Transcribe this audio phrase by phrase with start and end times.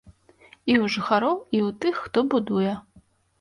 [0.71, 2.73] І ў жыхароў, і ў тых, хто будуе.